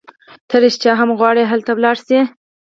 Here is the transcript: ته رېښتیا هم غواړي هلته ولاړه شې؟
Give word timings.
ته 0.47 0.55
رېښتیا 0.63 0.93
هم 0.99 1.09
غواړي 1.19 1.43
هلته 1.51 1.71
ولاړه 1.75 2.01
شې؟ 2.07 2.19